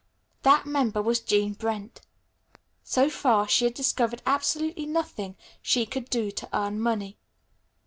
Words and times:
That 0.41 0.65
member 0.65 0.99
was 0.99 1.19
Jean 1.19 1.53
Brent. 1.53 2.01
So 2.83 3.07
far 3.07 3.47
she 3.47 3.65
had 3.65 3.75
discovered 3.75 4.23
absolutely 4.25 4.87
nothing 4.87 5.35
she 5.61 5.85
could 5.85 6.09
do 6.09 6.31
to 6.31 6.49
earn 6.57 6.79
money. 6.81 7.19